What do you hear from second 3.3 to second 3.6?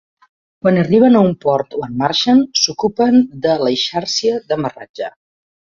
de